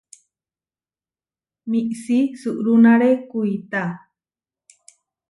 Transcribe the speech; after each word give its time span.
Miisí 1.69 2.17
suʼrunáre 2.41 3.09
kuitá. 3.29 3.81